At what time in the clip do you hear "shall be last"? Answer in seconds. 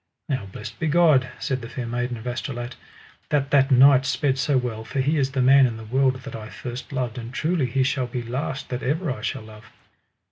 7.83-8.69